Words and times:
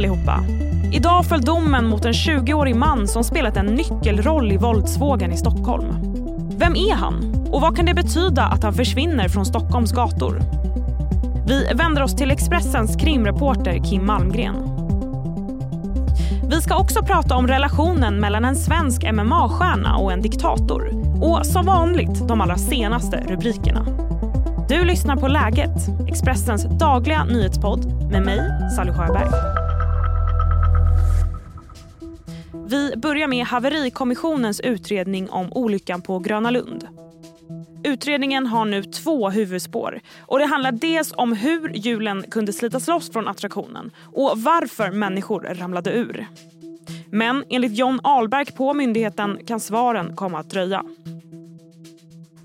allihopa! 0.00 0.44
Idag 0.92 1.24
föll 1.24 1.40
domen 1.40 1.86
mot 1.86 2.04
en 2.04 2.12
20-årig 2.12 2.76
man 2.76 3.08
som 3.08 3.24
spelat 3.24 3.56
en 3.56 3.66
nyckelroll 3.66 4.52
i 4.52 4.56
våldsvågen 4.56 5.32
i 5.32 5.36
Stockholm. 5.36 5.86
Vem 6.56 6.76
är 6.76 6.94
han? 6.94 7.46
Och 7.50 7.60
vad 7.60 7.76
kan 7.76 7.86
det 7.86 7.94
betyda 7.94 8.42
att 8.42 8.62
han 8.62 8.74
försvinner 8.74 9.28
från 9.28 9.46
Stockholms 9.46 9.92
gator? 9.92 10.40
Vi 11.46 11.66
vänder 11.74 12.02
oss 12.02 12.16
till 12.16 12.30
Expressens 12.30 12.96
krimreporter 12.96 13.84
Kim 13.84 14.06
Malmgren. 14.06 14.56
Vi 16.50 16.60
ska 16.60 16.76
också 16.76 17.02
prata 17.02 17.36
om 17.36 17.46
relationen 17.46 18.20
mellan 18.20 18.44
en 18.44 18.56
svensk 18.56 19.04
MMA-stjärna 19.04 19.96
och 19.96 20.12
en 20.12 20.22
diktator. 20.22 20.90
Och 21.22 21.46
som 21.46 21.66
vanligt 21.66 22.28
de 22.28 22.40
allra 22.40 22.56
senaste 22.56 23.24
rubrikerna. 23.28 23.86
Du 24.68 24.84
lyssnar 24.84 25.16
på 25.16 25.28
Läget, 25.28 26.08
Expressens 26.08 26.64
dagliga 26.64 27.24
nyhetspodd 27.24 28.10
med 28.10 28.22
mig, 28.22 28.40
Sally 28.76 28.92
Sjöberg. 28.92 29.59
Vi 32.70 32.96
börjar 32.96 33.28
med 33.28 33.46
Haverikommissionens 33.46 34.60
utredning 34.60 35.30
om 35.30 35.52
olyckan 35.52 36.02
på 36.02 36.18
Gröna 36.18 36.50
Lund. 36.50 36.88
Utredningen 37.84 38.46
har 38.46 38.64
nu 38.64 38.82
två 38.82 39.30
huvudspår. 39.30 40.00
Och 40.20 40.38
Det 40.38 40.44
handlar 40.44 40.72
dels 40.72 41.12
om 41.16 41.32
hur 41.32 41.68
hjulen 41.68 42.22
kunde 42.22 42.52
slitas 42.52 42.88
loss 42.88 43.12
från 43.12 43.28
attraktionen 43.28 43.90
och 44.12 44.32
varför 44.36 44.90
människor 44.90 45.40
ramlade 45.40 45.92
ur. 45.92 46.26
Men 47.10 47.44
enligt 47.48 47.76
John 47.76 48.00
Alberg 48.02 48.46
på 48.52 48.74
myndigheten 48.74 49.38
kan 49.46 49.60
svaren 49.60 50.16
komma 50.16 50.38
att 50.38 50.50
dröja. 50.50 50.84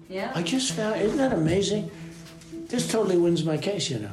I 0.10 0.22
just 0.46 0.72
found, 0.72 0.96
isn't 0.96 1.18
that 1.18 1.34
amazing? 1.34 1.92
This 2.70 2.92
totally 2.92 3.26
wins 3.26 3.46
my 3.46 3.58
case, 3.58 3.94
you 3.94 4.00
know. 4.00 4.12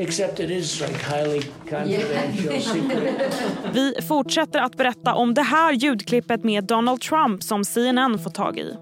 Except 0.00 0.40
it 0.40 0.50
is 0.50 0.80
like 0.80 0.96
highly 0.96 1.42
confidential, 1.70 2.60
secret. 2.60 3.34
Vi 3.72 3.94
fortsätter 4.08 4.60
att 4.60 4.76
berätta 4.76 5.14
om 5.14 5.34
det 5.34 5.42
här 5.42 5.72
ljudklippet 5.72 6.44
med 6.44 6.64
Donald 6.64 7.00
Trump 7.00 7.42
som 7.42 7.64
CNN 7.64 8.18
får 8.18 8.30
tag 8.30 8.58
i. 8.58 8.74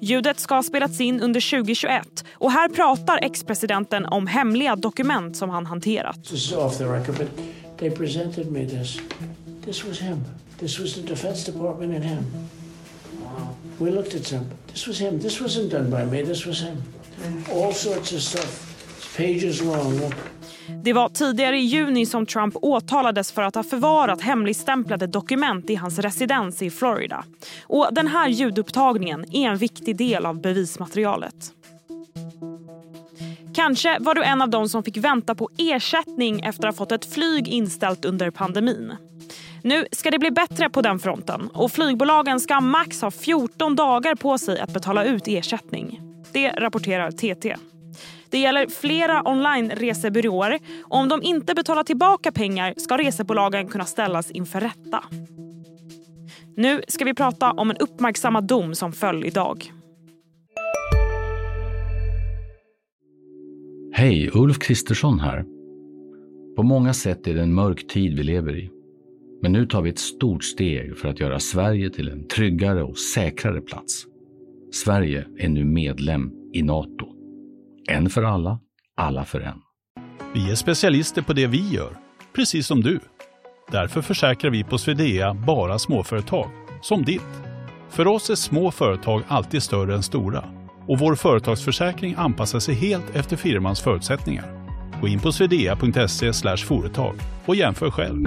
Ljudet 0.00 0.40
ska 0.40 0.54
ha 0.54 0.62
spelats 0.62 1.00
in 1.00 1.20
under 1.20 1.50
2021 1.50 2.24
och 2.32 2.52
här 2.52 2.68
pratar 2.68 3.18
ex-presidenten 3.22 4.06
om 4.06 4.26
hemliga 4.26 4.76
dokument 4.76 5.36
som 5.36 5.50
han 5.50 5.66
hanterat. 5.66 6.24
This 6.24 6.32
is 6.32 6.52
off 6.52 6.78
the 6.78 6.84
record, 6.84 7.18
but 7.18 7.28
they 7.78 7.90
presented 7.90 8.52
me 8.52 8.66
this. 8.66 8.98
This 9.64 9.84
was 9.84 10.00
him. 10.00 10.24
This 10.58 10.78
was 10.78 10.94
the 10.94 11.00
Defense 11.00 11.52
Department 11.52 11.94
and 11.94 12.04
him. 12.04 12.24
We 13.78 13.90
looked 13.90 14.14
at 14.14 14.26
some. 14.26 14.44
This 14.72 14.86
was 14.86 15.00
him. 15.00 15.20
This 15.20 15.40
wasn't 15.40 15.70
done 15.70 15.90
by 15.90 16.04
me. 16.04 16.22
This 16.22 16.46
was 16.46 16.60
him. 16.60 16.82
All 17.52 17.72
sorts 17.72 18.12
of 18.12 18.22
stuff. 18.22 18.66
It's 18.98 19.16
pages 19.16 19.62
long. 19.62 20.12
Det 20.84 20.92
var 20.92 21.08
tidigare 21.08 21.58
i 21.58 21.60
juni 21.60 22.06
som 22.06 22.26
Trump 22.26 22.56
åtalades 22.56 23.32
för 23.32 23.42
att 23.42 23.54
ha 23.54 23.62
förvarat 23.62 24.22
hemligstämplade 24.22 25.06
dokument 25.06 25.70
i 25.70 25.74
hans 25.74 25.98
residens 25.98 26.62
i 26.62 26.70
Florida. 26.70 27.24
Och 27.66 27.88
Den 27.92 28.06
här 28.06 28.28
ljudupptagningen 28.28 29.24
är 29.34 29.48
en 29.48 29.56
viktig 29.56 29.96
del 29.96 30.26
av 30.26 30.40
bevismaterialet. 30.40 31.52
Kanske 33.54 33.98
var 34.00 34.14
du 34.14 34.22
en 34.22 34.42
av 34.42 34.50
dem 34.50 34.68
som 34.68 34.82
fick 34.82 34.96
vänta 34.96 35.34
på 35.34 35.48
ersättning 35.58 36.40
efter 36.40 36.68
att 36.68 36.78
ha 36.78 36.84
fått 36.84 36.92
ett 36.92 37.14
flyg 37.14 37.48
inställt 37.48 38.04
under 38.04 38.30
pandemin. 38.30 38.92
Nu 39.62 39.86
ska 39.92 40.10
det 40.10 40.18
bli 40.18 40.30
bättre 40.30 40.70
på 40.70 40.82
den 40.82 40.98
fronten 40.98 41.48
och 41.54 41.72
flygbolagen 41.72 42.40
ska 42.40 42.60
max 42.60 43.02
ha 43.02 43.10
14 43.10 43.76
dagar 43.76 44.14
på 44.14 44.38
sig 44.38 44.60
att 44.60 44.74
betala 44.74 45.04
ut 45.04 45.28
ersättning. 45.28 46.00
Det 46.32 46.50
rapporterar 46.50 47.10
TT. 47.10 47.56
Det 48.30 48.38
gäller 48.38 48.66
flera 48.66 49.28
online-resebyråer. 49.28 50.58
Om 50.82 51.08
de 51.08 51.22
inte 51.22 51.54
betalar 51.54 51.84
tillbaka 51.84 52.32
pengar 52.32 52.74
ska 52.76 52.98
resebolagen 52.98 53.68
kunna 53.68 53.84
ställas 53.84 54.30
inför 54.30 54.60
rätta. 54.60 55.04
Nu 56.56 56.82
ska 56.88 57.04
vi 57.04 57.14
prata 57.14 57.50
om 57.50 57.70
en 57.70 57.76
uppmärksammad 57.76 58.44
dom 58.44 58.74
som 58.74 58.92
föll 58.92 59.24
idag. 59.24 59.72
Hej, 63.92 64.30
Ulf 64.34 64.58
Kristersson 64.58 65.20
här. 65.20 65.44
På 66.56 66.62
många 66.62 66.92
sätt 66.92 67.26
är 67.26 67.34
det 67.34 67.42
en 67.42 67.54
mörk 67.54 67.86
tid 67.86 68.16
vi 68.16 68.22
lever 68.22 68.56
i. 68.56 68.70
Men 69.42 69.52
nu 69.52 69.66
tar 69.66 69.82
vi 69.82 69.90
ett 69.90 69.98
stort 69.98 70.44
steg 70.44 70.98
för 70.98 71.08
att 71.08 71.20
göra 71.20 71.38
Sverige 71.38 71.90
till 71.90 72.08
en 72.08 72.28
tryggare 72.28 72.82
och 72.82 72.98
säkrare 72.98 73.60
plats. 73.60 74.04
Sverige 74.72 75.26
är 75.38 75.48
nu 75.48 75.64
medlem 75.64 76.32
i 76.52 76.62
Nato. 76.62 77.19
En 77.90 78.10
för 78.10 78.22
alla, 78.22 78.58
alla 78.96 79.24
för 79.24 79.40
en. 79.40 79.60
Vi 80.34 80.50
är 80.50 80.54
specialister 80.54 81.22
på 81.22 81.32
det 81.32 81.46
vi 81.46 81.68
gör, 81.68 81.96
precis 82.34 82.66
som 82.66 82.80
du. 82.80 83.00
Därför 83.70 84.02
försäkrar 84.02 84.50
vi 84.50 84.64
på 84.64 84.78
Swedea 84.78 85.34
bara 85.34 85.78
småföretag, 85.78 86.50
som 86.82 87.04
ditt. 87.04 87.42
För 87.88 88.06
oss 88.06 88.30
är 88.30 88.34
små 88.34 88.70
företag 88.70 89.22
alltid 89.28 89.62
större 89.62 89.94
än 89.94 90.02
stora 90.02 90.44
och 90.88 90.98
vår 90.98 91.14
företagsförsäkring 91.14 92.14
anpassar 92.18 92.58
sig 92.58 92.74
helt 92.74 93.16
efter 93.16 93.36
firmans 93.36 93.80
förutsättningar. 93.80 94.66
Gå 95.00 95.08
in 95.08 95.20
på 95.20 95.32
swedea.se 95.32 96.32
företag 96.56 97.14
och 97.46 97.56
jämför 97.56 97.90
själv. 97.90 98.24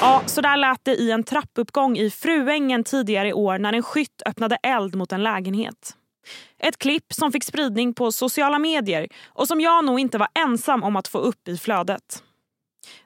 Ja, 0.00 0.22
så 0.26 0.40
där 0.40 0.56
lät 0.56 0.84
det 0.84 0.94
i 0.94 1.10
en 1.10 1.24
trappuppgång 1.24 1.96
i 1.96 2.10
Fruängen 2.10 2.84
tidigare 2.84 3.28
i 3.28 3.32
år 3.32 3.58
när 3.58 3.72
en 3.72 3.82
skytt 3.82 4.22
öppnade 4.26 4.56
eld 4.62 4.94
mot 4.94 5.12
en 5.12 5.22
lägenhet. 5.22 5.96
Ett 6.58 6.78
klipp 6.78 7.12
som 7.12 7.32
fick 7.32 7.44
spridning 7.44 7.94
på 7.94 8.12
sociala 8.12 8.58
medier 8.58 9.08
och 9.26 9.48
som 9.48 9.60
jag 9.60 9.84
nog 9.84 10.00
inte 10.00 10.18
var 10.18 10.28
ensam 10.34 10.82
om 10.82 10.96
att 10.96 11.08
få 11.08 11.18
upp 11.18 11.48
i 11.48 11.56
flödet. 11.56 12.22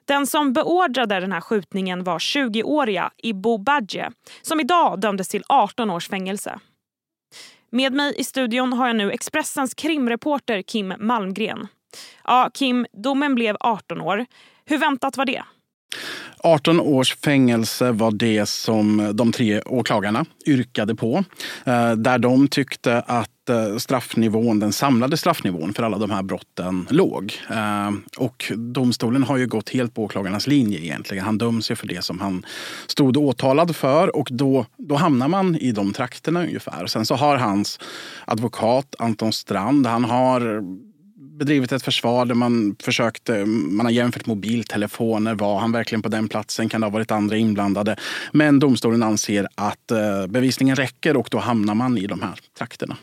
Den 0.05 0.27
som 0.27 0.53
beordrade 0.53 1.19
den 1.19 1.31
här 1.31 1.41
skjutningen 1.41 2.03
var 2.03 2.19
20-åriga 2.19 3.11
Ibo 3.17 3.57
Badje 3.57 4.11
som 4.41 4.59
idag 4.59 5.01
dömdes 5.01 5.27
till 5.27 5.43
18 5.47 5.89
års 5.89 6.09
fängelse. 6.09 6.59
Med 7.71 7.93
mig 7.93 8.13
i 8.17 8.23
studion 8.23 8.73
har 8.73 8.87
jag 8.87 8.95
nu 8.95 9.11
Expressens 9.11 9.73
krimreporter 9.73 10.61
Kim 10.61 10.93
Malmgren. 10.99 11.67
Ja, 12.23 12.49
Kim, 12.53 12.85
domen 12.93 13.35
blev 13.35 13.57
18 13.59 14.01
år. 14.01 14.25
Hur 14.65 14.77
väntat 14.77 15.17
var 15.17 15.25
det? 15.25 15.43
18 16.43 16.79
års 16.79 17.15
fängelse 17.15 17.91
var 17.91 18.11
det 18.11 18.49
som 18.49 18.99
eh, 18.99 19.09
de 19.09 19.31
tre 19.31 19.61
åklagarna 19.61 20.25
yrkade 20.47 20.95
på. 20.95 21.23
Eh, 21.65 21.91
där 21.91 22.17
de 22.17 22.47
tyckte 22.47 23.01
att 23.01 23.49
eh, 23.49 23.77
straffnivån, 23.77 24.59
den 24.59 24.73
samlade 24.73 25.17
straffnivån 25.17 25.73
för 25.73 25.83
alla 25.83 25.97
de 25.97 26.11
här 26.11 26.23
brotten 26.23 26.87
låg. 26.89 27.33
Och 28.17 28.51
domstolen 28.55 29.23
har 29.23 29.37
ju 29.37 29.47
gått 29.47 29.69
helt 29.69 29.93
på 29.93 30.03
åklagarnas 30.03 30.47
linje 30.47 30.79
egentligen. 30.79 31.25
Han 31.25 31.37
döms 31.37 31.71
ju 31.71 31.75
för 31.75 31.87
det 31.87 32.03
som 32.03 32.19
han 32.19 32.45
stod 32.87 33.17
åtalad 33.17 33.75
för 33.75 34.15
och 34.15 34.27
då, 34.31 34.65
då 34.77 34.95
hamnar 34.95 35.27
man 35.27 35.55
i 35.55 35.71
de 35.71 35.93
trakterna 35.93 36.43
ungefär. 36.43 36.87
Sen 36.87 37.05
så 37.05 37.15
har 37.15 37.37
hans 37.37 37.79
advokat 38.25 38.95
Anton 38.99 39.33
Strand, 39.33 39.87
han 39.87 40.03
har 40.03 40.63
bedrivit 41.39 41.71
ett 41.71 41.83
försvar 41.83 42.25
där 42.25 42.35
man 42.35 42.75
försökte, 42.79 43.45
man 43.45 43.85
har 43.85 43.93
jämfört 43.93 44.25
mobiltelefoner. 44.25 45.35
Var 45.35 45.59
han 45.59 45.71
verkligen 45.71 46.01
på 46.01 46.09
den 46.09 46.27
platsen? 46.27 46.69
Kan 46.69 46.81
det 46.81 46.87
ha 46.87 46.91
varit 46.91 47.11
andra 47.11 47.37
inblandade? 47.37 47.95
Men 48.31 48.59
domstolen 48.59 49.03
anser 49.03 49.47
att 49.55 49.91
eh, 49.91 50.27
bevisningen 50.27 50.75
räcker 50.75 51.17
och 51.17 51.27
då 51.31 51.37
hamnar 51.37 51.75
man 51.75 51.97
i 51.97 52.07
de 52.07 52.21
här 52.21 52.39
trakterna. 52.57 52.97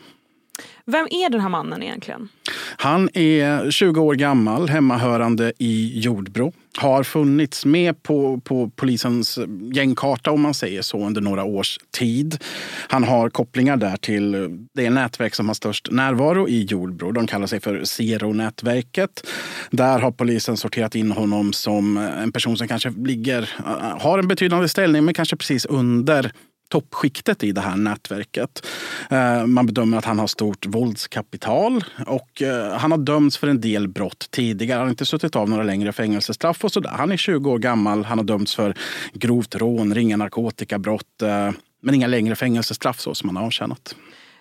Vem 0.85 1.07
är 1.11 1.29
den 1.29 1.41
här 1.41 1.49
mannen 1.49 1.83
egentligen? 1.83 2.29
Han 2.77 3.09
är 3.13 3.71
20 3.71 4.01
år 4.01 4.15
gammal, 4.15 4.69
hemmahörande 4.69 5.53
i 5.57 5.99
Jordbro. 5.99 6.53
Har 6.77 7.03
funnits 7.03 7.65
med 7.65 8.03
på, 8.03 8.41
på 8.43 8.69
polisens 8.69 9.39
gängkarta 9.73 10.31
om 10.31 10.41
man 10.41 10.53
säger 10.53 10.81
så 10.81 11.05
under 11.05 11.21
några 11.21 11.43
års 11.43 11.77
tid. 11.97 12.43
Han 12.89 13.03
har 13.03 13.29
kopplingar 13.29 13.77
där 13.77 13.97
till 13.97 14.49
det 14.73 14.89
nätverk 14.89 15.35
som 15.35 15.47
har 15.47 15.53
störst 15.53 15.91
närvaro 15.91 16.47
i 16.47 16.63
Jordbro. 16.63 17.11
De 17.11 17.27
kallar 17.27 17.47
sig 17.47 17.59
för 17.59 17.83
Zero-nätverket. 17.83 19.27
Där 19.71 19.99
har 19.99 20.11
polisen 20.11 20.57
sorterat 20.57 20.95
in 20.95 21.11
honom 21.11 21.53
som 21.53 21.97
en 21.97 22.31
person 22.31 22.57
som 22.57 22.67
kanske 22.67 22.89
ligger, 22.89 23.49
har 23.99 24.19
en 24.19 24.27
betydande 24.27 24.67
ställning 24.67 25.05
men 25.05 25.13
kanske 25.13 25.35
precis 25.35 25.65
under 25.65 26.31
toppskiktet 26.69 27.43
i 27.43 27.51
det 27.51 27.61
här 27.61 27.75
nätverket. 27.75 28.67
Eh, 29.09 29.45
man 29.45 29.65
bedömer 29.65 29.97
att 29.97 30.05
han 30.05 30.19
har 30.19 30.27
stort 30.27 30.65
våldskapital 30.65 31.83
och 32.07 32.41
eh, 32.41 32.77
han 32.77 32.91
har 32.91 32.97
dömts 32.97 33.37
för 33.37 33.47
en 33.47 33.61
del 33.61 33.87
brott 33.87 34.27
tidigare. 34.31 34.77
Han 34.77 34.85
har 34.85 34.89
inte 34.89 35.05
suttit 35.05 35.35
av 35.35 35.49
några 35.49 35.63
längre 35.63 35.91
fängelsestraff 35.91 36.63
och 36.63 36.71
sådär. 36.71 36.89
Han 36.89 37.11
är 37.11 37.17
20 37.17 37.51
år 37.51 37.59
gammal. 37.59 38.05
Han 38.05 38.17
har 38.17 38.25
dömts 38.25 38.55
för 38.55 38.73
grovt 39.13 39.55
rån, 39.55 39.95
ringa 39.95 40.17
narkotikabrott 40.17 41.21
eh, 41.21 41.51
men 41.81 41.95
inga 41.95 42.07
längre 42.07 42.35
fängelsestraff 42.35 42.99
så 42.99 43.15
som 43.15 43.29
han 43.29 43.35
har 43.35 43.45
avtjänat. 43.45 43.95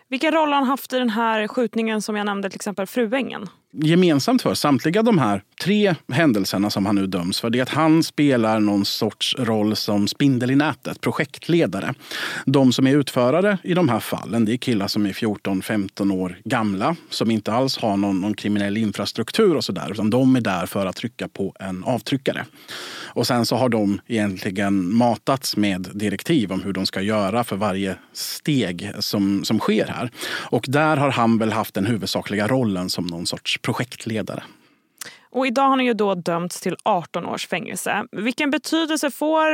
Vilken 0.08 0.32
roll 0.32 0.48
har 0.48 0.54
han 0.54 0.64
haft 0.64 0.92
i 0.92 0.98
den 0.98 1.10
här 1.10 1.48
skjutningen 1.48 2.02
som 2.02 2.16
jag 2.16 2.26
nämnde, 2.26 2.50
till 2.50 2.56
exempel 2.56 2.86
Fruängen? 2.86 3.48
Gemensamt 3.82 4.42
för 4.42 4.54
samtliga 4.54 5.02
de 5.02 5.18
här 5.18 5.42
tre 5.64 5.94
händelserna 6.12 6.70
som 6.70 6.86
han 6.86 6.94
nu 6.94 7.06
döms 7.06 7.40
för 7.40 7.50
det 7.50 7.58
är 7.58 7.62
att 7.62 7.68
han 7.68 8.02
spelar 8.02 8.60
någon 8.60 8.84
sorts 8.84 9.36
roll 9.38 9.76
som 9.76 10.08
spindel 10.08 10.50
i 10.50 10.56
nätet, 10.56 11.00
projektledare. 11.00 11.94
De 12.44 12.72
som 12.72 12.86
är 12.86 12.96
utförare 12.96 13.58
i 13.62 13.74
de 13.74 13.88
här 13.88 14.00
fallen 14.00 14.44
det 14.44 14.52
är 14.52 14.56
killar 14.56 14.86
som 14.86 15.06
är 15.06 15.12
14-15 15.12 16.14
år 16.14 16.38
gamla 16.44 16.96
som 17.10 17.30
inte 17.30 17.52
alls 17.52 17.78
har 17.78 17.96
någon, 17.96 18.20
någon 18.20 18.34
kriminell 18.34 18.76
infrastruktur 18.76 19.56
och 19.56 19.64
sådär 19.64 19.92
utan 19.92 20.10
de 20.10 20.36
är 20.36 20.40
där 20.40 20.66
för 20.66 20.86
att 20.86 20.96
trycka 20.96 21.28
på 21.28 21.54
en 21.60 21.84
avtryckare. 21.84 22.44
Och 23.16 23.26
sen 23.26 23.46
så 23.46 23.56
har 23.56 23.68
de 23.68 24.00
egentligen 24.06 24.94
matats 24.94 25.56
med 25.56 25.88
direktiv 25.94 26.52
om 26.52 26.62
hur 26.62 26.72
de 26.72 26.86
ska 26.86 27.00
göra 27.00 27.44
för 27.44 27.56
varje 27.56 27.96
steg 28.12 28.92
som, 28.98 29.44
som 29.44 29.58
sker 29.58 29.86
här. 29.86 30.10
Och 30.50 30.64
där 30.68 30.96
har 30.96 31.10
han 31.10 31.38
väl 31.38 31.52
haft 31.52 31.74
den 31.74 31.86
huvudsakliga 31.86 32.48
rollen 32.48 32.90
som 32.90 33.06
någon 33.06 33.26
sorts 33.26 33.58
projektledare. 33.66 34.42
Och 35.30 35.46
idag 35.46 35.62
har 35.62 35.70
han 35.70 35.84
ju 35.84 35.94
då 35.94 36.14
dömts 36.14 36.60
till 36.60 36.76
18 36.82 37.26
års 37.26 37.46
fängelse. 37.46 38.04
Vilken 38.12 38.50
betydelse 38.50 39.10
får 39.10 39.46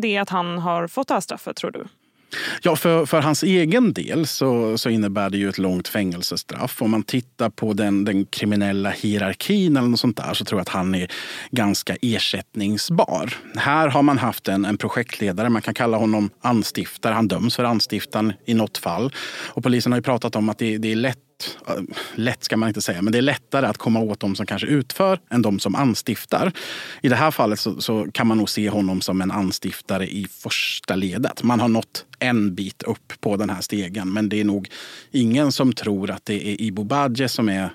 det 0.00 0.18
att 0.18 0.28
han 0.28 0.58
har 0.58 0.86
fått 0.86 1.08
det 1.08 1.14
här 1.14 1.20
straffet 1.20 1.56
tror 1.56 1.70
du? 1.70 1.84
Ja, 2.62 2.76
för, 2.76 3.06
för 3.06 3.20
hans 3.20 3.42
egen 3.42 3.92
del 3.92 4.26
så, 4.26 4.78
så 4.78 4.90
innebär 4.90 5.30
det 5.30 5.38
ju 5.38 5.48
ett 5.48 5.58
långt 5.58 5.88
fängelsestraff. 5.88 6.82
Om 6.82 6.90
man 6.90 7.02
tittar 7.02 7.50
på 7.50 7.72
den, 7.72 8.04
den 8.04 8.26
kriminella 8.26 8.90
hierarkin 8.90 9.76
eller 9.76 9.88
något 9.88 10.00
sånt 10.00 10.16
där 10.16 10.34
så 10.34 10.44
tror 10.44 10.58
jag 10.58 10.62
att 10.62 10.68
han 10.68 10.94
är 10.94 11.10
ganska 11.50 11.96
ersättningsbar. 12.02 13.34
Här 13.56 13.88
har 13.88 14.02
man 14.02 14.18
haft 14.18 14.48
en, 14.48 14.64
en 14.64 14.78
projektledare, 14.78 15.48
man 15.48 15.62
kan 15.62 15.74
kalla 15.74 15.96
honom 15.96 16.30
anstiftare. 16.40 17.14
Han 17.14 17.28
döms 17.28 17.56
för 17.56 17.64
anstiftan 17.64 18.32
i 18.44 18.54
något 18.54 18.78
fall. 18.78 19.12
Och 19.48 19.62
polisen 19.62 19.92
har 19.92 19.98
ju 19.98 20.02
pratat 20.02 20.36
om 20.36 20.48
att 20.48 20.58
det, 20.58 20.78
det 20.78 20.92
är 20.92 20.96
lätt 20.96 21.18
Äh, 21.68 21.74
lätt 22.14 22.44
ska 22.44 22.56
man 22.56 22.68
inte 22.68 22.82
säga, 22.82 23.02
men 23.02 23.12
det 23.12 23.18
är 23.18 23.22
lättare 23.22 23.66
att 23.66 23.78
komma 23.78 24.00
åt 24.00 24.20
de 24.20 24.36
som 24.36 24.46
kanske 24.46 24.66
utför 24.66 25.20
än 25.30 25.42
de 25.42 25.58
som 25.58 25.74
anstiftar. 25.74 26.52
I 27.02 27.08
det 27.08 27.16
här 27.16 27.30
fallet 27.30 27.60
så, 27.60 27.80
så, 27.80 28.06
kan 28.12 28.26
man 28.26 28.38
nog 28.38 28.50
se 28.50 28.68
honom 28.68 29.00
som 29.00 29.20
en 29.20 29.30
anstiftare 29.30 30.06
i 30.06 30.26
första 30.30 30.96
ledet. 30.96 31.42
Man 31.42 31.60
har 31.60 31.68
nått 31.68 32.04
en 32.18 32.54
bit 32.54 32.82
upp 32.82 33.12
på 33.20 33.36
den 33.36 33.50
här 33.50 33.60
stegen, 33.60 34.12
men 34.12 34.28
det 34.28 34.40
är 34.40 34.44
nog 34.44 34.68
ingen 35.10 35.52
som 35.52 35.72
tror 35.72 36.10
att 36.10 36.24
det 36.24 36.48
är 36.48 36.60
Ibo 36.60 36.84
Badje 36.84 37.28
som 37.28 37.48
är 37.48 37.70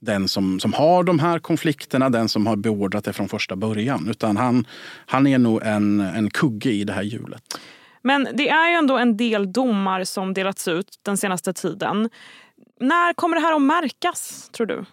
den 0.00 0.28
som, 0.28 0.60
som 0.60 0.72
har 0.72 1.04
de 1.04 1.18
här 1.18 1.38
konflikterna, 1.38 2.10
den 2.10 2.28
som 2.28 2.46
har 2.46 2.56
beordrat 2.56 3.04
det 3.04 3.12
från 3.12 3.28
första 3.28 3.56
början. 3.56 4.08
Utan 4.10 4.36
han, 4.36 4.66
han 5.06 5.26
är 5.26 5.38
nog 5.38 5.62
en, 5.62 6.00
en 6.00 6.30
kugge 6.30 6.70
i 6.70 6.84
det 6.84 6.92
här 6.92 7.02
hjulet. 7.02 7.42
Men 8.02 8.28
det 8.34 8.48
är 8.48 8.70
ju 8.70 8.74
ändå 8.74 8.98
en 8.98 9.16
del 9.16 9.52
domar 9.52 10.04
som 10.04 10.34
delats 10.34 10.68
ut 10.68 10.98
den 11.02 11.16
senaste 11.16 11.52
tiden. 11.52 12.10
När 12.82 13.12
kommer 13.12 13.36
det 13.36 13.42
här 13.42 13.56
att 13.56 13.62
märkas, 13.62 14.50
tror 14.52 14.66
du? 14.66 14.84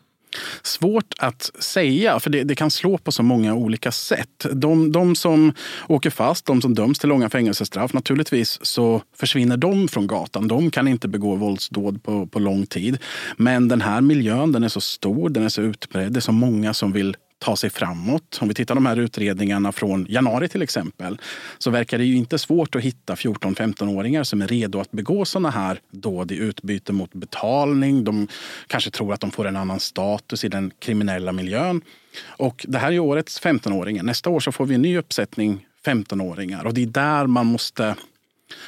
Svårt 0.64 1.14
att 1.18 1.52
säga, 1.60 2.20
för 2.20 2.30
det, 2.30 2.44
det, 2.44 2.56
kan 2.56 2.72
slå 2.72 2.98
på 2.98 3.12
så 3.12 3.24
många 3.24 3.54
olika 3.54 3.92
sätt. 3.92 4.46
De, 4.54 4.92
de, 4.92 5.16
som 5.16 5.54
åker 5.88 6.10
fast, 6.10 6.46
de 6.46 6.62
som 6.62 6.76
döms 6.76 7.00
till 7.00 7.10
långa 7.10 7.30
fängelsestraff, 7.30 7.94
naturligtvis 7.94 8.60
så 8.62 9.02
försvinner 9.16 9.58
de 9.58 9.88
från 9.88 10.08
gatan. 10.08 10.48
De 10.48 10.72
kan 10.72 10.88
inte 10.88 11.08
begå 11.08 11.36
våldsdåd 11.36 12.04
på, 12.04 12.28
på 12.28 12.40
lång 12.40 12.66
tid. 12.66 12.98
Men 13.38 13.68
den 13.68 13.82
här 13.82 14.02
miljön 14.02 14.52
den 14.52 14.64
är 14.64 14.68
så 14.68 14.82
stor, 14.82 15.30
den 15.30 15.44
är 15.44 15.50
så 15.50 15.62
utbredd. 15.62 16.14
Det 16.14 16.20
är 16.20 16.22
så 16.22 16.32
många 16.32 16.74
som 16.74 16.92
vill 16.92 17.18
ta 17.40 17.56
sig 17.56 17.70
framåt. 17.70 18.38
Om 18.42 18.48
vi 18.48 18.54
tittar 18.54 18.76
på 18.76 18.78
de 18.78 18.86
här 18.86 19.00
utredningarna 19.00 19.72
från 19.72 20.06
januari 20.10 20.50
till 20.50 20.62
exempel 20.62 21.22
så 21.58 21.72
verkar 21.72 21.98
det 21.98 22.06
ju 22.06 22.16
inte 22.16 22.40
svårt 22.40 22.76
att 22.76 22.82
hitta 22.82 23.16
14-15-åringar 23.16 24.24
som 24.24 24.42
är 24.42 24.48
redo 24.48 24.80
att 24.80 24.92
begå 24.92 25.26
sådana 25.26 25.50
här 25.50 25.80
dåd 25.92 26.32
i 26.32 26.36
utbyte 26.36 26.94
mot 26.94 27.14
betalning. 27.14 28.04
De 28.04 28.28
kanske 28.68 28.92
tror 28.92 29.14
att 29.14 29.20
de 29.20 29.32
får 29.32 29.48
en 29.48 29.56
annan 29.56 29.80
status 29.80 30.44
i 30.44 30.50
den 30.50 30.72
kriminella 30.80 31.32
miljön. 31.32 31.82
Och 32.28 32.66
det 32.68 32.78
här 32.78 32.92
är 32.92 33.00
årets 33.00 33.42
15-åringar. 33.42 34.04
Nästa 34.04 34.30
år 34.30 34.40
så 34.40 34.52
får 34.52 34.66
vi 34.66 34.76
en 34.76 34.82
ny 34.82 34.98
uppsättning 34.98 35.66
15-åringar 35.86 36.64
och 36.64 36.74
det 36.74 36.84
är 36.84 36.88
där 36.88 37.28
man 37.28 37.46
måste 37.46 37.96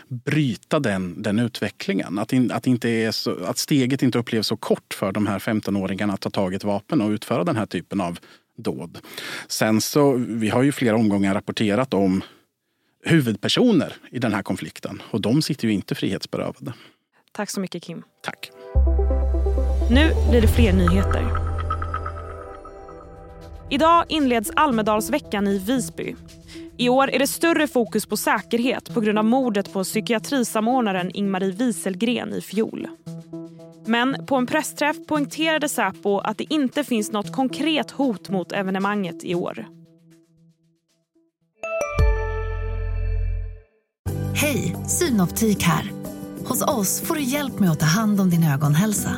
bryta 0.07 0.79
den, 0.79 1.21
den 1.21 1.39
utvecklingen. 1.39 2.19
Att, 2.19 2.33
in, 2.33 2.51
att, 2.51 2.68
inte 2.68 2.89
är 2.89 3.12
så, 3.12 3.45
att 3.45 3.57
steget 3.57 4.03
inte 4.03 4.18
upplevs 4.19 4.47
så 4.47 4.57
kort 4.57 4.94
för 4.94 5.12
de 5.12 5.27
här 5.27 5.39
15-åringarna 5.39 6.13
att 6.13 6.21
ta 6.21 6.29
tag 6.29 6.53
i 6.53 6.56
ett 6.56 6.63
vapen 6.63 7.01
och 7.01 7.09
utföra 7.09 7.44
den 7.44 7.56
här 7.56 7.65
typen 7.65 8.01
av 8.01 8.19
dåd. 8.57 8.98
Sen 9.48 9.81
så, 9.81 10.13
vi 10.13 10.50
har 10.50 10.63
ju 10.63 10.71
flera 10.71 10.95
omgångar 10.95 11.33
rapporterat 11.33 11.94
om 11.94 12.24
huvudpersoner 13.03 13.94
i 14.12 14.19
den 14.19 14.33
här 14.33 14.44
konflikten 14.44 15.01
och 15.12 15.21
de 15.21 15.42
sitter 15.42 15.68
ju 15.68 15.74
inte 15.74 15.95
frihetsberövade. 15.95 16.74
Tack 17.31 17.50
så 17.50 17.59
mycket 17.59 17.83
Kim. 17.83 18.03
Tack. 18.24 18.51
Nu 19.89 20.12
blir 20.30 20.42
det 20.42 20.48
fler 20.48 20.74
nyheter. 20.74 21.51
Idag 23.69 24.06
inleds 24.09 24.51
Almedalsveckan 24.56 25.47
i 25.47 25.57
Visby. 25.57 26.15
I 26.77 26.89
år 26.89 27.09
är 27.09 27.19
det 27.19 27.27
större 27.27 27.68
fokus 27.68 28.06
på 28.06 28.18
säkerhet 28.18 28.94
på 28.94 29.01
grund 29.01 29.18
av 29.18 29.25
mordet 29.25 29.74
på 29.74 29.83
psykiatrisamordnaren 29.83 31.12
Ingmarie 31.13 31.51
Wieselgren 31.51 32.33
i 32.33 32.42
fjol. 32.42 32.88
Men 33.91 34.25
på 34.25 34.35
en 34.35 34.47
pressträff 34.47 34.97
poängterade 35.07 35.69
Säpo 35.69 36.19
att 36.19 36.38
det 36.38 36.53
inte 36.53 36.83
finns 36.83 37.11
något 37.11 37.31
konkret 37.35 37.91
hot 37.91 38.29
mot 38.29 38.51
evenemanget 38.51 39.23
i 39.23 39.35
år. 39.35 39.67
Hej, 44.35 44.75
Synoptik 44.88 45.63
här. 45.63 45.91
Hos 46.45 46.61
oss 46.61 47.01
får 47.01 47.15
du 47.15 47.21
hjälp 47.21 47.59
med 47.59 47.71
att 47.71 47.79
ta 47.79 47.85
hand 47.85 48.21
om 48.21 48.29
din 48.29 48.43
ögonhälsa. 48.43 49.11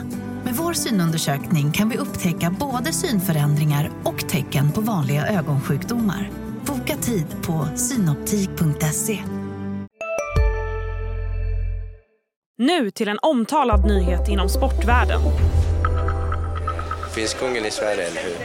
Med 0.44 0.54
vår 0.56 0.74
synundersökning 0.74 1.72
kan 1.72 1.90
vi 1.90 1.98
upptäcka 1.98 2.56
både 2.60 2.94
synförändringar 2.94 3.92
och 4.04 4.30
tecken 4.30 4.72
på 4.72 4.82
vanliga 4.82 5.28
ögonsjukdomar. 5.28 6.32
Boka 6.66 6.96
tid 6.96 7.26
på 7.42 7.68
synoptik.se. 7.76 9.24
Nu 12.64 12.92
till 12.92 13.08
en 13.08 13.20
omtalad 13.22 13.86
nyhet 13.86 14.30
inom 14.30 14.50
sportvärlden. 14.50 15.22
Finns 17.16 17.34
kungen 17.34 17.66
i 17.66 17.72
Sverige, 17.72 18.08
eller 18.08 18.22
hur? 18.22 18.36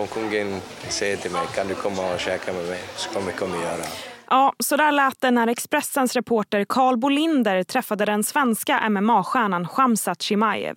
Om 0.00 0.06
kungen 0.06 0.60
säger 0.88 1.16
till 1.16 1.30
mig, 1.30 1.40
kan 1.54 1.68
du 1.68 1.74
komma 1.74 2.14
och 2.14 2.20
käka 2.20 2.52
med 2.52 2.64
mig? 2.64 2.80
Så 2.96 3.10
kommer 3.10 3.32
jag 3.54 3.62
göra. 3.62 3.84
Ja, 4.30 4.52
så 4.58 4.76
där 4.76 4.92
lät 4.92 5.20
det 5.20 5.30
när 5.30 5.46
Expressens 5.46 6.14
reporter 6.16 6.64
Carl 6.68 6.96
Bolinder 6.96 7.62
träffade 7.62 8.04
den 8.04 8.24
svenska 8.24 8.90
MMA-stjärnan 8.90 9.68
Shamsat 9.68 10.22
Chimaev. 10.22 10.76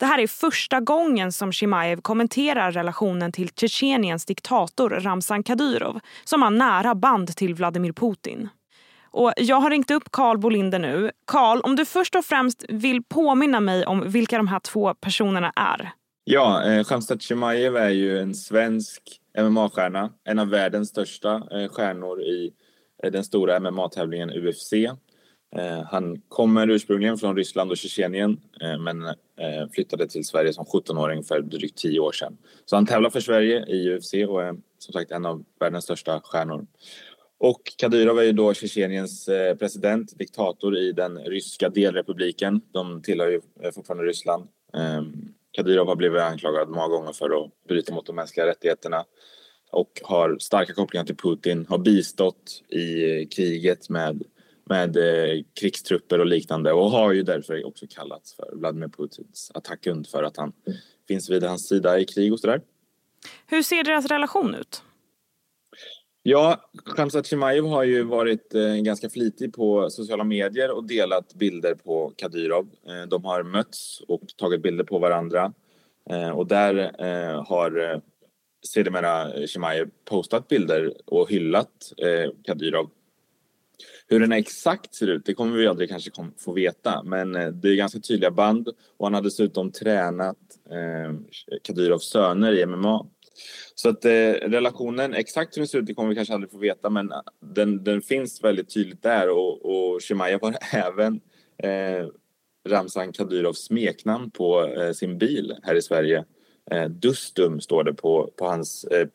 Det 0.00 0.06
här 0.06 0.18
är 0.18 0.26
första 0.26 0.80
gången 0.80 1.32
som 1.32 1.52
Chimaev 1.52 2.00
kommenterar 2.00 2.72
relationen 2.72 3.32
till 3.32 3.48
Tjetjeniens 3.48 4.24
diktator 4.24 4.90
Ramzan 4.90 5.42
Kadyrov 5.42 6.00
som 6.24 6.42
har 6.42 6.50
nära 6.50 6.94
band 6.94 7.36
till 7.36 7.54
Vladimir 7.54 7.92
Putin. 7.92 8.48
Och 9.10 9.32
jag 9.36 9.56
har 9.56 9.70
ringt 9.70 9.90
upp 9.90 10.10
Carl 10.10 10.38
Bolinder 10.38 10.78
nu. 10.78 11.10
Carl, 11.24 11.60
om 11.60 11.76
du 11.76 11.84
först 11.84 12.14
och 12.14 12.24
främst 12.24 12.64
vill 12.68 13.02
påminna 13.02 13.60
mig 13.60 13.86
om 13.86 14.10
vilka 14.10 14.36
de 14.36 14.48
här 14.48 14.60
två 14.60 14.94
personerna 14.94 15.52
är. 15.56 15.90
Ja, 16.24 16.64
eh, 16.64 16.84
Khamzat 16.84 17.22
Chimaev 17.22 17.76
är 17.76 17.90
ju 17.90 18.18
en 18.18 18.34
svensk 18.34 19.02
MMA-stjärna. 19.38 20.10
En 20.24 20.38
av 20.38 20.48
världens 20.48 20.88
största 20.88 21.34
eh, 21.34 21.68
stjärnor 21.68 22.22
i 22.22 22.52
eh, 23.02 23.10
den 23.12 23.24
stora 23.24 23.60
MMA-tävlingen 23.60 24.30
UFC. 24.30 24.72
Eh, 25.56 25.82
han 25.90 26.20
kommer 26.28 26.70
ursprungligen 26.70 27.18
från 27.18 27.36
Ryssland 27.36 27.70
och 27.70 27.76
Tjetjenien 27.76 28.40
eh, 28.60 28.78
men 28.78 29.06
eh, 29.06 29.68
flyttade 29.72 30.08
till 30.08 30.24
Sverige 30.24 30.52
som 30.52 30.64
17-åring 30.64 31.22
för 31.24 31.40
drygt 31.40 31.78
10 31.78 32.00
år 32.00 32.12
sedan. 32.12 32.36
Så 32.64 32.76
han 32.76 32.86
tävlar 32.86 33.10
för 33.10 33.20
Sverige 33.20 33.66
i 33.66 33.96
UFC 33.96 34.14
och 34.28 34.42
är 34.42 34.56
som 34.78 34.92
sagt 34.92 35.10
en 35.10 35.26
av 35.26 35.44
världens 35.60 35.84
största 35.84 36.20
stjärnor. 36.24 36.66
Och 37.38 37.62
Kadyrov 37.76 38.18
är 38.18 38.22
ju 38.22 38.32
då 38.32 38.54
Tjetjeniens 38.54 39.28
eh, 39.28 39.56
president, 39.56 40.18
diktator 40.18 40.76
i 40.76 40.92
den 40.92 41.18
ryska 41.18 41.68
delrepubliken. 41.68 42.60
De 42.72 43.02
tillhör 43.02 43.28
ju 43.28 43.40
eh, 43.62 43.70
fortfarande 43.70 44.04
Ryssland. 44.04 44.48
Ehm, 44.74 45.12
Kadyrov 45.52 45.86
har 45.86 45.96
blivit 45.96 46.20
anklagad 46.20 46.68
många 46.68 46.88
gånger 46.88 47.12
för 47.12 47.44
att 47.44 47.50
bryta 47.68 47.94
mot 47.94 48.06
de 48.06 48.16
mänskliga 48.16 48.46
rättigheterna 48.46 49.04
och 49.70 50.00
har 50.04 50.38
starka 50.38 50.74
kopplingar 50.74 51.04
till 51.04 51.16
Putin, 51.16 51.66
har 51.68 51.78
bistått 51.78 52.62
i 52.68 53.10
eh, 53.20 53.28
kriget 53.28 53.88
med, 53.88 54.22
med 54.64 54.96
krigstrupper 55.60 56.18
och 56.18 56.26
liknande 56.26 56.72
och 56.72 56.90
har 56.90 57.12
ju 57.12 57.22
därför 57.22 57.66
också 57.66 57.86
kallats 57.90 58.34
för 58.34 58.50
Vladimir 58.52 58.88
Putins 58.88 59.50
attackhund 59.54 60.06
för 60.06 60.22
att 60.22 60.36
han 60.36 60.52
finns 61.08 61.30
vid 61.30 61.42
hans 61.42 61.68
sida 61.68 61.98
i 61.98 62.04
krig 62.04 62.32
och 62.32 62.40
sådär. 62.40 62.60
Hur 63.46 63.62
ser 63.62 63.84
deras 63.84 64.06
relation 64.06 64.54
ut? 64.54 64.82
Ja, 66.30 66.70
Khamzat 66.96 67.26
Chimaev 67.26 67.64
har 67.64 67.84
ju 67.84 68.02
varit 68.02 68.54
eh, 68.54 68.74
ganska 68.74 69.10
flitig 69.10 69.54
på 69.54 69.90
sociala 69.90 70.24
medier 70.24 70.70
och 70.70 70.84
delat 70.84 71.34
bilder 71.34 71.74
på 71.74 72.12
Kadyrov. 72.16 72.68
Eh, 72.88 73.08
de 73.08 73.24
har 73.24 73.42
mötts 73.42 74.00
och 74.00 74.20
tagit 74.36 74.62
bilder 74.62 74.84
på 74.84 74.98
varandra. 74.98 75.52
Eh, 76.10 76.30
och 76.30 76.46
där 76.46 76.92
eh, 76.98 77.44
har 77.44 77.92
eh, 77.92 78.00
sedermera 78.66 79.46
Chimaev 79.46 79.90
postat 80.04 80.48
bilder 80.48 80.92
och 81.06 81.30
hyllat 81.30 81.92
eh, 81.96 82.30
Kadyrov 82.44 82.90
Hur 84.08 84.20
den 84.20 84.32
exakt 84.32 84.94
ser 84.94 85.06
ut, 85.06 85.26
det 85.26 85.34
kommer 85.34 85.56
vi 85.56 85.66
aldrig 85.66 85.88
kanske 85.88 86.10
få 86.38 86.52
veta, 86.52 87.02
men 87.02 87.36
eh, 87.36 87.48
det 87.48 87.68
är 87.68 87.74
ganska 87.74 88.00
tydliga 88.00 88.30
band 88.30 88.68
och 88.96 89.06
han 89.06 89.14
har 89.14 89.22
dessutom 89.22 89.72
tränat 89.72 90.38
eh, 90.70 91.38
Kadyrovs 91.62 92.10
söner 92.10 92.52
i 92.52 92.66
MMA. 92.66 93.06
Så 93.74 93.88
att 93.88 94.04
eh, 94.04 94.32
relationen, 94.32 95.14
exakt 95.14 95.56
hur 95.56 95.60
den 95.60 95.68
ser 95.68 95.78
ut, 95.78 95.86
det 95.86 95.94
kommer 95.94 96.08
vi 96.08 96.14
kanske 96.14 96.34
aldrig 96.34 96.50
få 96.50 96.58
veta, 96.58 96.90
men 96.90 97.12
eh, 97.12 97.20
den, 97.40 97.84
den 97.84 98.02
finns 98.02 98.44
väldigt 98.44 98.74
tydligt 98.74 99.02
där 99.02 99.30
och, 99.30 99.64
och 99.64 100.02
Shemaya 100.02 100.38
har 100.42 100.56
även 100.72 101.20
eh, 101.62 102.06
Ramzan 102.68 103.12
Kadyrovs 103.12 103.64
smeknamn 103.64 104.30
på 104.30 104.64
eh, 104.64 104.92
sin 104.92 105.18
bil 105.18 105.56
här 105.62 105.74
i 105.74 105.82
Sverige. 105.82 106.24
Eh, 106.70 106.88
Dustum 106.88 107.60
står 107.60 107.84
det 107.84 107.94
på, 107.94 108.32
på 108.36 108.46
hans 108.46 108.84
eh, 108.84 109.08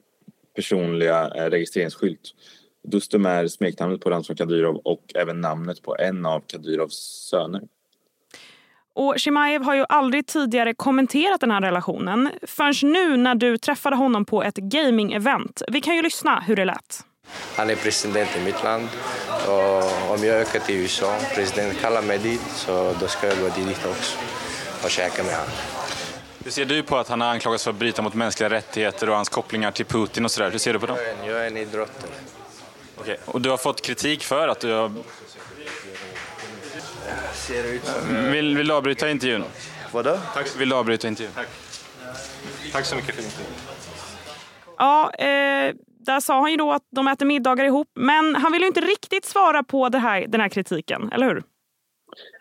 personliga 0.55 1.31
eh, 1.35 1.49
registreringsskylt. 1.49 2.33
Dustum 2.83 3.25
är 3.25 3.47
smeknamnet 3.47 4.01
på 4.01 4.09
Ramzan 4.09 4.35
Kadyrov 4.35 4.75
och 4.75 5.11
även 5.15 5.41
namnet 5.41 5.81
på 5.81 5.95
en 5.99 6.25
av 6.25 6.39
Kadyrovs 6.47 7.27
söner. 7.29 7.61
Och 8.95 9.15
Shimaev 9.17 9.63
har 9.63 9.75
ju 9.75 9.85
aldrig 9.89 10.27
tidigare 10.27 10.73
kommenterat 10.73 11.41
den 11.41 11.51
här 11.51 11.61
relationen 11.61 12.31
förrän 12.47 12.91
nu 12.91 13.17
när 13.17 13.35
du 13.35 13.57
träffade 13.57 13.95
honom 13.95 14.25
på 14.25 14.43
ett 14.43 14.57
gaming-event. 14.57 15.61
Vi 15.67 15.81
kan 15.81 15.95
ju 15.95 16.01
lyssna 16.01 16.39
hur 16.47 16.55
det 16.55 16.65
lät. 16.65 17.05
Han 17.55 17.69
är 17.69 17.75
president 17.75 18.29
i 18.37 18.41
mitt 18.41 18.63
land 18.63 18.87
och 19.47 20.11
om 20.13 20.23
jag 20.23 20.41
åker 20.41 20.59
till 20.59 20.75
USA, 20.75 21.17
presidenten 21.35 21.79
kallar 21.79 22.01
mig 22.01 22.17
dit, 22.17 22.41
så 22.55 22.95
då 22.99 23.07
ska 23.07 23.27
jag 23.27 23.37
gå 23.37 23.49
dit 23.49 23.85
också 23.85 24.17
och 24.83 24.89
käka 24.89 25.23
med 25.23 25.33
honom. 25.33 25.51
Hur 26.43 26.51
ser 26.51 26.65
du 26.65 26.83
på 26.83 26.97
att 26.97 27.07
han 27.07 27.21
har 27.21 27.27
anklagats 27.27 27.63
för 27.63 27.71
att 27.71 27.77
bryta 27.77 28.01
mot 28.01 28.13
mänskliga 28.13 28.49
rättigheter 28.49 29.09
och 29.09 29.15
hans 29.15 29.29
kopplingar 29.29 29.71
till 29.71 29.85
Putin 29.85 30.25
och 30.25 30.31
sådär? 30.31 30.51
Hur 30.51 30.57
ser 30.57 30.73
du 30.73 30.79
på 30.79 30.85
dem? 30.85 30.97
Jag 31.25 31.43
är 31.43 31.47
en 31.47 31.57
idrottare. 31.57 32.11
Okej, 32.97 33.17
och 33.25 33.41
du 33.41 33.49
har 33.49 33.57
fått 33.57 33.81
kritik 33.81 34.23
för 34.23 34.47
att 34.47 34.59
du 34.59 34.71
har... 34.71 34.91
Vill, 38.31 38.57
vill 38.57 38.67
du 38.67 38.73
avbryta 38.73 39.09
intervjun? 39.09 39.43
Vadå? 39.91 40.17
Tack. 40.33 40.59
Vill 40.59 40.69
du 40.69 40.75
avbryta 40.75 41.07
intervjun? 41.07 41.33
Tack. 41.35 41.47
Tack 42.71 42.85
så 42.85 42.95
mycket 42.95 43.15
för 43.15 43.23
intervjun. 43.23 43.53
Ja, 44.77 45.11
eh, 45.13 45.75
där 46.05 46.19
sa 46.19 46.41
han 46.41 46.51
ju 46.51 46.57
då 46.57 46.71
att 46.71 46.87
de 46.91 47.07
äter 47.07 47.25
middagar 47.25 47.65
ihop. 47.65 47.87
Men 47.95 48.35
han 48.35 48.51
vill 48.51 48.61
ju 48.61 48.67
inte 48.67 48.81
riktigt 48.81 49.25
svara 49.25 49.63
på 49.63 49.89
det 49.89 49.97
här, 49.97 50.27
den 50.27 50.41
här 50.41 50.49
kritiken, 50.49 51.09
eller 51.11 51.27
hur? 51.27 51.43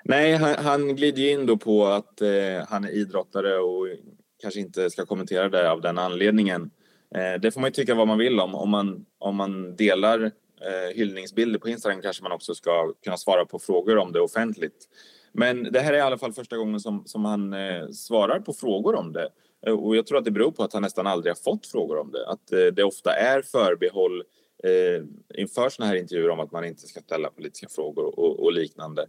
Nej, 0.04 0.34
han, 0.34 0.54
han 0.64 0.96
glider 0.96 1.30
in 1.30 1.46
då 1.46 1.56
på 1.56 1.86
att 1.86 2.20
eh, 2.20 2.28
han 2.68 2.84
är 2.84 2.90
idrottare 2.90 3.58
och 3.58 3.86
kanske 4.42 4.60
inte 4.60 4.90
ska 4.90 5.06
kommentera 5.06 5.48
det 5.48 5.70
av 5.70 5.80
den 5.80 5.98
anledningen. 5.98 6.70
Eh, 7.14 7.40
det 7.40 7.50
får 7.50 7.60
man 7.60 7.68
ju 7.68 7.72
tycka 7.72 7.94
vad 7.94 8.08
man 8.08 8.18
vill 8.18 8.40
om. 8.40 8.54
Om 8.54 8.70
man, 8.70 9.04
om 9.18 9.36
man 9.36 9.76
delar 9.76 10.30
eh, 10.66 10.96
hyllningsbilder 10.96 11.58
på 11.58 11.68
Instagram 11.68 12.02
kanske 12.02 12.22
man 12.22 12.32
också 12.32 12.54
ska 12.54 12.92
kunna 13.04 13.16
svara 13.16 13.46
på 13.46 13.58
frågor 13.58 13.98
om 13.98 14.12
det 14.12 14.20
offentligt. 14.20 14.88
Men 15.32 15.62
det 15.72 15.80
här 15.80 15.92
är 15.92 15.98
i 15.98 16.00
alla 16.00 16.18
fall 16.18 16.32
första 16.32 16.56
gången 16.56 16.80
som, 16.80 17.02
som 17.06 17.24
han 17.24 17.52
eh, 17.52 17.88
svarar 17.88 18.40
på 18.40 18.52
frågor 18.52 18.94
om 18.94 19.12
det. 19.12 19.28
Eh, 19.66 19.72
och 19.72 19.96
jag 19.96 20.06
tror 20.06 20.18
att 20.18 20.24
det 20.24 20.30
beror 20.30 20.50
på 20.50 20.62
att 20.62 20.72
han 20.72 20.82
nästan 20.82 21.06
aldrig 21.06 21.30
har 21.30 21.42
fått 21.52 21.66
frågor 21.66 21.98
om 21.98 22.10
det. 22.12 22.28
Att 22.28 22.52
eh, 22.52 22.66
det 22.66 22.84
ofta 22.84 23.14
är 23.14 23.42
förbehåll 23.42 24.22
eh, 24.64 25.04
inför 25.34 25.68
såna 25.68 25.88
här 25.88 25.96
intervjuer 25.96 26.30
om 26.30 26.40
att 26.40 26.52
man 26.52 26.64
inte 26.64 26.86
ska 26.86 27.00
ställa 27.00 27.30
politiska 27.30 27.68
frågor 27.68 28.18
och, 28.18 28.40
och 28.40 28.52
liknande. 28.52 29.06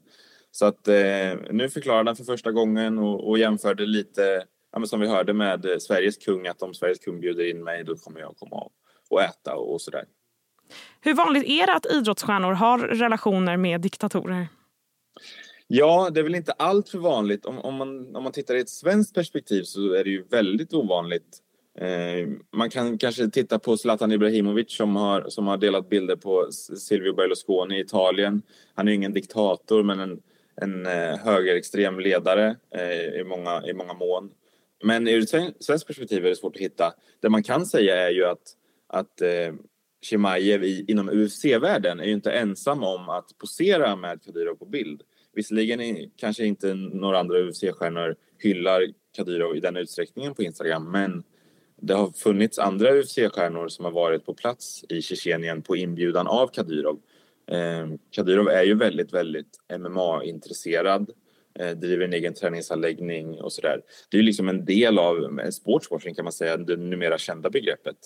Så 0.51 0.65
att 0.65 0.88
eh, 0.88 1.33
nu 1.51 1.69
förklarade 1.69 2.10
han 2.10 2.15
för 2.15 2.24
första 2.24 2.51
gången 2.51 2.98
och, 2.98 3.29
och 3.29 3.39
jämförde 3.39 3.86
lite, 3.86 4.45
ja, 4.72 4.86
som 4.86 5.00
vi 5.00 5.07
hörde 5.07 5.33
med 5.33 5.81
Sveriges 5.81 6.17
kung, 6.17 6.48
att 6.48 6.62
om 6.62 6.74
Sveriges 6.74 7.00
kung 7.00 7.19
bjuder 7.19 7.50
in 7.50 7.63
mig 7.63 7.83
då 7.83 7.95
kommer 7.95 8.19
jag 8.19 8.38
komma 8.38 8.69
och 9.10 9.22
äta 9.22 9.55
och, 9.55 9.74
och 9.74 9.81
sådär. 9.81 10.05
Hur 11.01 11.13
vanligt 11.13 11.43
är 11.43 11.67
det 11.67 11.73
att 11.73 11.85
idrottsstjärnor 11.85 12.53
har 12.53 12.79
relationer 12.79 13.57
med 13.57 13.81
diktatorer? 13.81 14.47
Ja, 15.67 16.09
det 16.09 16.19
är 16.19 16.23
väl 16.23 16.35
inte 16.35 16.51
allt 16.51 16.89
för 16.89 16.97
vanligt. 16.97 17.45
Om, 17.45 17.59
om, 17.59 17.75
man, 17.75 18.15
om 18.15 18.23
man 18.23 18.31
tittar 18.31 18.55
i 18.55 18.59
ett 18.59 18.69
svenskt 18.69 19.15
perspektiv 19.15 19.63
så 19.63 19.93
är 19.93 20.03
det 20.03 20.09
ju 20.09 20.23
väldigt 20.23 20.73
ovanligt. 20.73 21.39
Eh, 21.79 22.27
man 22.55 22.69
kan 22.69 22.97
kanske 22.97 23.29
titta 23.29 23.59
på 23.59 23.77
Zlatan 23.77 24.11
Ibrahimovic 24.11 24.71
som 24.71 24.95
har, 24.95 25.29
som 25.29 25.47
har 25.47 25.57
delat 25.57 25.89
bilder 25.89 26.15
på 26.15 26.51
Silvio 26.77 27.13
Berlusconi 27.13 27.77
i 27.77 27.81
Italien. 27.81 28.41
Han 28.73 28.87
är 28.87 28.91
ju 28.91 28.95
ingen 28.95 29.13
diktator 29.13 29.83
men 29.83 29.99
en, 29.99 30.21
en 30.61 30.85
eh, 30.85 31.17
högerextrem 31.17 31.99
ledare 31.99 32.55
eh, 32.75 33.19
i, 33.19 33.23
många, 33.23 33.63
i 33.65 33.73
många 33.73 33.93
mån. 33.93 34.31
Men 34.83 35.07
ur 35.07 35.21
ett 35.21 35.63
svenskt 35.63 35.87
perspektiv 35.87 36.25
är 36.25 36.29
det 36.29 36.35
svårt 36.35 36.55
att 36.55 36.61
hitta. 36.61 36.93
Det 37.19 37.29
man 37.29 37.43
kan 37.43 37.65
säga 37.65 38.07
är 38.07 38.11
ju 38.11 38.25
att, 38.25 38.55
att 38.87 39.21
eh, 39.21 39.53
Chimaev 40.03 40.63
Chimaev 40.63 40.63
inom 40.88 41.10
UFC-världen 41.10 42.00
är 42.00 42.05
ju 42.05 42.13
inte 42.13 42.31
ensam 42.31 42.83
om 42.83 43.10
att 43.10 43.38
posera 43.38 43.95
med 43.95 44.24
Kadyrov 44.24 44.55
på 44.55 44.65
bild. 44.65 45.01
Visserligen 45.36 45.81
är, 45.81 46.10
kanske 46.17 46.45
inte 46.45 46.74
några 46.74 47.19
andra 47.19 47.38
UFC-stjärnor 47.38 48.15
hyllar 48.38 48.88
Kadyrov 49.15 49.57
i 49.57 49.60
den 49.60 49.77
utsträckningen 49.77 50.33
på 50.33 50.43
Instagram 50.43 50.91
men 50.91 51.24
det 51.81 51.93
har 51.93 52.12
funnits 52.12 52.60
andra 52.60 52.91
UFC-stjärnor 52.91 53.67
som 53.67 53.86
har 53.86 53.91
varit 53.91 54.25
på 54.25 54.33
plats 54.33 54.86
i 54.89 55.01
Tjetjenien 55.01 55.62
på 55.62 55.75
inbjudan 55.75 56.27
av 56.27 56.48
Kadyrov. 56.48 57.00
Eh, 57.51 57.88
Kadyrov 58.12 58.48
är 58.48 58.63
ju 58.63 58.75
väldigt, 58.75 59.13
väldigt 59.13 59.60
MMA-intresserad, 59.79 61.10
eh, 61.60 61.72
driver 61.72 62.05
en 62.05 62.13
egen 62.13 62.33
träningsanläggning 62.33 63.41
och 63.41 63.53
sådär. 63.53 63.81
Det 64.10 64.17
är 64.17 64.22
ju 64.22 64.25
liksom 64.25 64.50
en 64.50 64.65
del 64.65 65.00
av 65.00 65.50
sportswashing 65.51 66.15
kan 66.15 66.25
man 66.25 66.33
säga, 66.33 66.57
det 66.57 66.77
numera 66.77 67.17
kända 67.17 67.50
begreppet. 67.50 67.98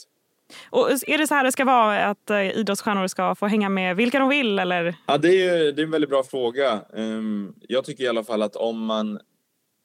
Och 0.69 0.91
är 0.91 1.17
det 1.17 1.27
så 1.27 1.35
här 1.35 1.43
det 1.43 1.51
ska 1.51 1.65
vara, 1.65 2.05
att 2.05 2.29
eh, 2.29 2.57
idrottsstjärnor 2.57 3.07
ska 3.07 3.35
få 3.35 3.47
hänga 3.47 3.69
med 3.69 3.95
vilka 3.95 4.19
de 4.19 4.29
vill? 4.29 4.59
Eller? 4.59 4.95
Ja, 5.05 5.17
det 5.17 5.47
är, 5.47 5.71
det 5.71 5.81
är 5.81 5.85
en 5.85 5.91
väldigt 5.91 6.09
bra 6.09 6.23
fråga. 6.23 6.81
Ehm, 6.93 7.53
jag 7.67 7.85
tycker 7.85 8.03
i 8.03 8.07
alla 8.07 8.23
fall 8.23 8.41
att 8.41 8.55
om 8.55 8.85
man, 8.85 9.19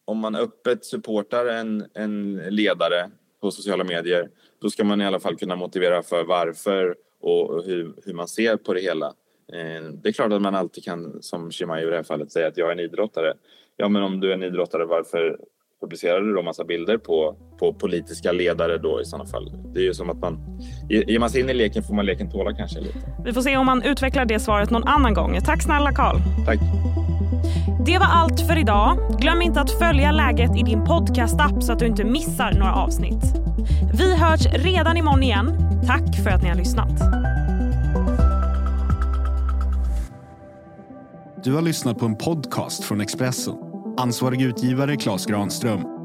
om 0.04 0.18
man 0.18 0.34
öppet 0.34 0.84
supportar 0.84 1.46
en, 1.46 1.86
en 1.94 2.36
ledare 2.36 3.10
på 3.40 3.50
sociala 3.50 3.84
medier, 3.84 4.28
då 4.62 4.70
ska 4.70 4.84
man 4.84 5.00
i 5.00 5.06
alla 5.06 5.20
fall 5.20 5.36
kunna 5.36 5.56
motivera 5.56 6.02
för 6.02 6.24
varför 6.24 6.94
och 7.20 7.64
hur, 7.64 7.94
hur 8.04 8.14
man 8.14 8.28
ser 8.28 8.56
på 8.56 8.74
det 8.74 8.80
hela. 8.80 9.14
Ehm, 9.52 10.00
det 10.00 10.08
är 10.08 10.12
klart 10.12 10.32
att 10.32 10.42
man 10.42 10.54
alltid 10.54 10.84
kan, 10.84 11.22
som 11.22 11.50
Shimai 11.50 11.82
i 11.82 11.86
det 11.86 11.96
här 11.96 12.02
fallet, 12.02 12.32
säga 12.32 12.48
att 12.48 12.56
jag 12.56 12.68
är 12.68 12.72
en 12.72 12.80
idrottare. 12.80 13.34
Ja, 13.76 13.88
men 13.88 14.02
om 14.02 14.20
du 14.20 14.30
är 14.30 14.34
en 14.34 14.42
idrottare, 14.42 14.84
varför 14.84 15.38
publicerade 15.82 16.26
du 16.26 16.34
då 16.34 16.42
massa 16.42 16.64
bilder 16.64 16.98
på, 16.98 17.36
på 17.58 17.74
politiska 17.74 18.32
ledare 18.32 18.78
då 18.78 19.00
i 19.00 19.04
sådana 19.04 19.30
fall. 19.30 19.52
Det 19.74 19.80
är 19.80 19.84
ju 19.84 19.94
som 19.94 20.10
att 20.10 20.18
man, 20.18 20.58
ger 20.88 21.18
man 21.18 21.30
sig 21.30 21.40
in 21.40 21.50
i 21.50 21.54
leken 21.54 21.82
får 21.82 21.94
man 21.94 22.06
leken 22.06 22.30
tåla 22.30 22.52
kanske 22.54 22.80
lite. 22.80 22.98
Vi 23.24 23.32
får 23.32 23.40
se 23.40 23.56
om 23.56 23.66
man 23.66 23.82
utvecklar 23.82 24.24
det 24.24 24.40
svaret 24.40 24.70
någon 24.70 24.84
annan 24.84 25.14
gång. 25.14 25.40
Tack 25.44 25.62
snälla 25.62 25.92
Karl. 25.92 26.16
Tack. 26.46 26.58
Det 27.86 27.98
var 27.98 28.06
allt 28.06 28.40
för 28.40 28.58
idag. 28.58 28.98
Glöm 29.20 29.42
inte 29.42 29.60
att 29.60 29.70
följa 29.70 30.12
läget 30.12 30.56
i 30.56 30.62
din 30.62 30.84
podcastapp 30.84 31.62
så 31.62 31.72
att 31.72 31.78
du 31.78 31.86
inte 31.86 32.04
missar 32.04 32.52
några 32.52 32.74
avsnitt. 32.74 33.24
Vi 33.98 34.16
hörs 34.16 34.46
redan 34.46 34.96
imorgon 34.96 35.22
igen. 35.22 35.46
Tack 35.86 36.16
för 36.24 36.30
att 36.30 36.42
ni 36.42 36.48
har 36.48 36.56
lyssnat. 36.56 37.00
Du 41.44 41.52
har 41.52 41.62
lyssnat 41.62 41.98
på 41.98 42.06
en 42.06 42.16
podcast 42.16 42.84
från 42.84 43.00
Expressen. 43.00 43.71
Ansvarig 44.02 44.42
utgivare 44.42 44.96
Klas 44.96 45.26
Granström. 45.26 46.01